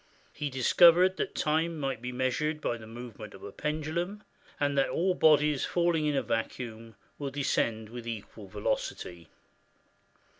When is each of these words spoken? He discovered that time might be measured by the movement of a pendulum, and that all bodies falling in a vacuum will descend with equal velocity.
He 0.33 0.49
discovered 0.49 1.17
that 1.17 1.35
time 1.35 1.77
might 1.79 2.01
be 2.01 2.11
measured 2.11 2.59
by 2.59 2.75
the 2.77 2.87
movement 2.87 3.35
of 3.35 3.43
a 3.43 3.51
pendulum, 3.51 4.23
and 4.59 4.75
that 4.75 4.89
all 4.89 5.13
bodies 5.13 5.63
falling 5.63 6.07
in 6.07 6.15
a 6.15 6.23
vacuum 6.23 6.95
will 7.19 7.29
descend 7.29 7.89
with 7.89 8.07
equal 8.07 8.47
velocity. 8.47 9.29